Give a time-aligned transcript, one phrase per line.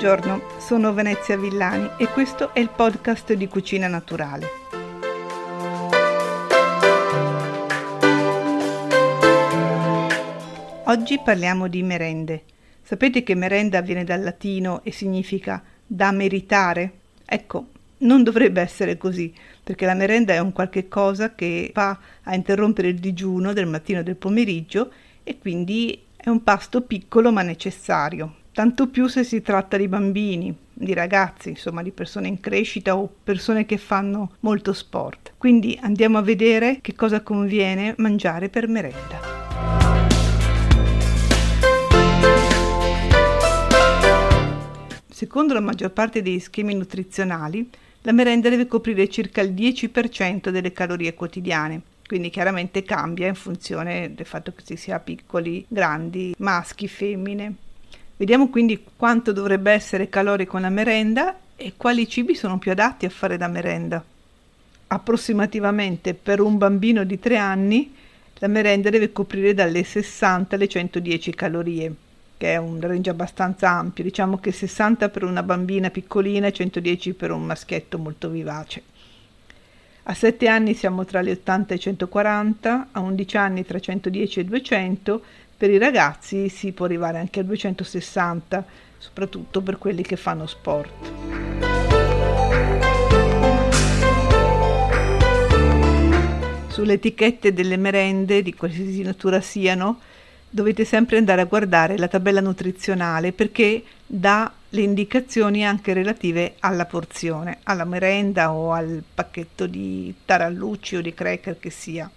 [0.00, 4.46] Buongiorno, sono Venezia Villani e questo è il podcast di Cucina Naturale.
[10.84, 12.44] Oggi parliamo di merende.
[12.80, 16.92] Sapete che merenda viene dal latino e significa da meritare?
[17.26, 17.66] Ecco,
[17.98, 22.86] non dovrebbe essere così, perché la merenda è un qualche cosa che va a interrompere
[22.86, 24.92] il digiuno del mattino e del pomeriggio
[25.24, 30.52] e quindi è un pasto piccolo ma necessario tanto più se si tratta di bambini,
[30.72, 35.34] di ragazzi, insomma di persone in crescita o persone che fanno molto sport.
[35.38, 39.20] Quindi andiamo a vedere che cosa conviene mangiare per merenda.
[45.08, 47.70] Secondo la maggior parte degli schemi nutrizionali,
[48.02, 54.14] la merenda deve coprire circa il 10% delle calorie quotidiane, quindi chiaramente cambia in funzione
[54.16, 57.66] del fatto che si sia piccoli, grandi, maschi, femmine.
[58.18, 63.10] Vediamo quindi quanto dovrebbe essere calorico la merenda e quali cibi sono più adatti a
[63.10, 64.04] fare da merenda.
[64.88, 67.94] Approssimativamente per un bambino di 3 anni
[68.38, 71.94] la merenda deve coprire dalle 60 alle 110 calorie,
[72.36, 77.14] che è un range abbastanza ampio, diciamo che 60 per una bambina piccolina e 110
[77.14, 78.82] per un maschietto molto vivace.
[80.02, 84.40] A 7 anni siamo tra le 80 e i 140, a 11 anni tra 110
[84.40, 85.22] e 200,
[85.58, 88.64] per i ragazzi si può arrivare anche a 260,
[88.96, 91.10] soprattutto per quelli che fanno sport.
[96.68, 99.98] Sulle etichette delle merende, di qualsiasi natura siano,
[100.48, 106.86] dovete sempre andare a guardare la tabella nutrizionale perché dà le indicazioni anche relative alla
[106.86, 112.08] porzione, alla merenda o al pacchetto di tarallucci o di cracker che sia.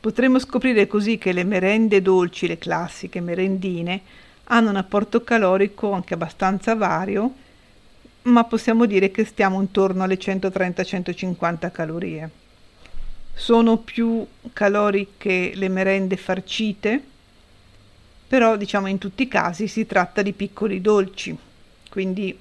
[0.00, 4.00] Potremmo scoprire così che le merende dolci, le classiche merendine,
[4.44, 7.34] hanno un apporto calorico anche abbastanza vario,
[8.22, 12.30] ma possiamo dire che stiamo intorno alle 130-150 calorie.
[13.34, 17.02] Sono più caloriche le merende farcite,
[18.28, 21.36] però diciamo in tutti i casi si tratta di piccoli dolci,
[21.90, 22.36] quindi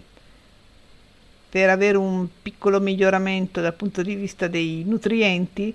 [1.49, 5.73] per avere un piccolo miglioramento dal punto di vista dei nutrienti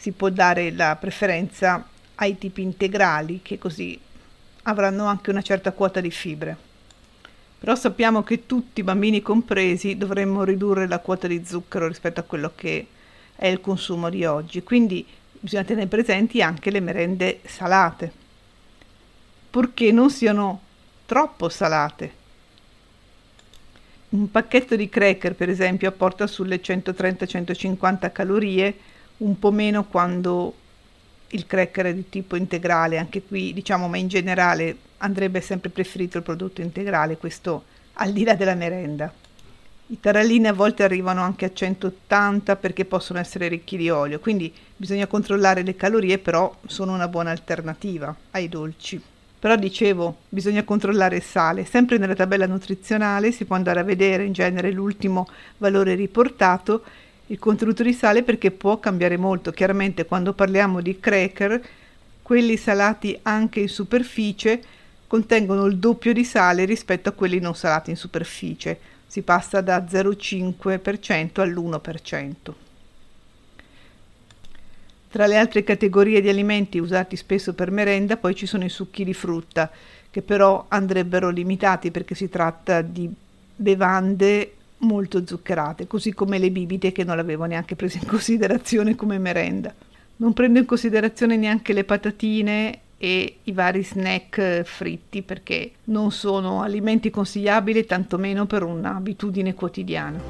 [0.00, 4.00] si può dare la preferenza ai tipi integrali che così
[4.62, 6.56] avranno anche una certa quota di fibre.
[7.58, 12.52] Però sappiamo che tutti, bambini compresi, dovremmo ridurre la quota di zucchero rispetto a quello
[12.54, 12.86] che
[13.36, 15.06] è il consumo di oggi, quindi
[15.38, 18.10] bisogna tenere presenti anche le merende salate,
[19.50, 20.62] purché non siano
[21.04, 22.12] troppo salate.
[24.10, 28.78] Un pacchetto di cracker, per esempio, apporta sulle 130-150 calorie
[29.20, 30.54] un po' meno quando
[31.28, 36.18] il cracker è di tipo integrale, anche qui diciamo, ma in generale andrebbe sempre preferito
[36.18, 37.64] il prodotto integrale, questo
[37.94, 39.12] al di là della merenda.
[39.86, 44.52] I tarallini a volte arrivano anche a 180 perché possono essere ricchi di olio, quindi
[44.76, 49.02] bisogna controllare le calorie, però sono una buona alternativa ai dolci.
[49.40, 51.64] Però dicevo, bisogna controllare il sale.
[51.64, 55.26] Sempre nella tabella nutrizionale si può andare a vedere in genere l'ultimo
[55.56, 56.84] valore riportato
[57.30, 59.52] il contenuto di sale perché può cambiare molto.
[59.52, 61.62] Chiaramente quando parliamo di cracker,
[62.22, 64.62] quelli salati anche in superficie
[65.06, 68.78] contengono il doppio di sale rispetto a quelli non salati in superficie.
[69.06, 72.52] Si passa da 0,5% all'1%.
[75.10, 79.02] Tra le altre categorie di alimenti usati spesso per merenda poi ci sono i succhi
[79.04, 79.70] di frutta,
[80.10, 83.12] che però andrebbero limitati perché si tratta di
[83.56, 89.18] bevande molto zuccherate, così come le bibite che non l'avevo neanche preso in considerazione come
[89.18, 89.74] merenda.
[90.16, 96.60] Non prendo in considerazione neanche le patatine e i vari snack fritti perché non sono
[96.60, 100.20] alimenti consigliabili tantomeno per un'abitudine quotidiana.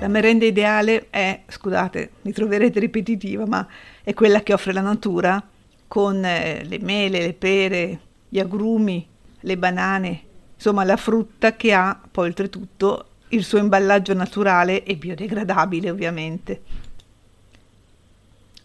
[0.00, 3.66] La merenda ideale è, scusate, mi troverete ripetitiva, ma
[4.02, 5.44] è quella che offre la natura
[5.88, 9.06] con eh, le mele, le pere, gli agrumi,
[9.40, 10.22] le banane,
[10.54, 16.62] insomma la frutta che ha poi oltretutto il suo imballaggio naturale e biodegradabile ovviamente.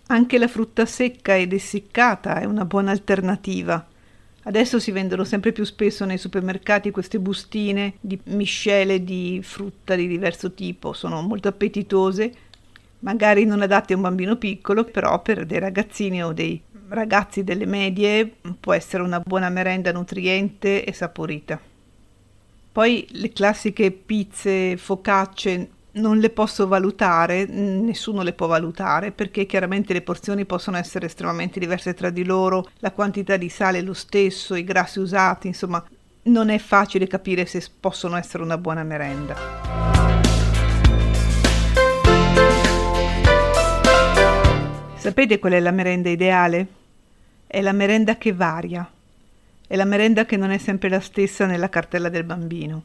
[0.07, 3.86] Anche la frutta secca ed essiccata è una buona alternativa.
[4.44, 10.07] Adesso si vendono sempre più spesso nei supermercati queste bustine di miscele di frutta di
[10.07, 12.31] diverso tipo, sono molto appetitose,
[13.00, 16.62] magari non adatte a un bambino piccolo, però per dei ragazzini o dei
[16.96, 21.60] ragazzi delle medie può essere una buona merenda nutriente e saporita.
[22.72, 29.94] Poi le classiche pizze, focacce non le posso valutare, nessuno le può valutare perché chiaramente
[29.94, 33.94] le porzioni possono essere estremamente diverse tra di loro, la quantità di sale è lo
[33.94, 35.84] stesso, i grassi usati, insomma
[36.24, 39.36] non è facile capire se possono essere una buona merenda.
[44.96, 46.68] Sapete qual è la merenda ideale?
[47.48, 48.90] È la merenda che varia,
[49.68, 52.84] è la merenda che non è sempre la stessa nella cartella del bambino.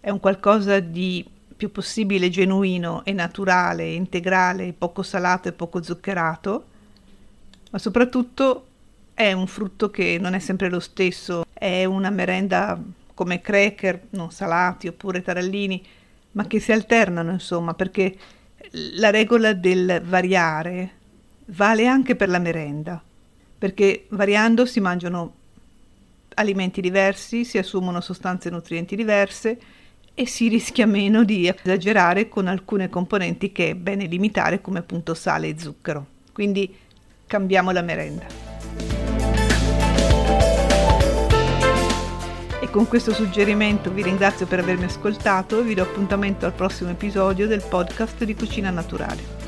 [0.00, 6.64] È un qualcosa di più possibile genuino e naturale, integrale, poco salato e poco zuccherato,
[7.70, 8.66] ma soprattutto
[9.14, 12.80] è un frutto che non è sempre lo stesso, è una merenda
[13.14, 15.82] come cracker non salati oppure tarallini,
[16.32, 18.16] ma che si alternano insomma, perché
[18.96, 20.90] la regola del variare
[21.46, 23.00] vale anche per la merenda,
[23.64, 25.32] perché variando si mangiano
[26.34, 29.58] alimenti diversi, si assumono sostanze nutrienti diverse
[30.12, 35.14] e si rischia meno di esagerare con alcune componenti che è bene limitare come appunto
[35.14, 36.04] sale e zucchero.
[36.34, 36.76] Quindi
[37.26, 38.26] cambiamo la merenda.
[42.60, 46.90] E con questo suggerimento vi ringrazio per avermi ascoltato e vi do appuntamento al prossimo
[46.90, 49.43] episodio del podcast di Cucina Naturale.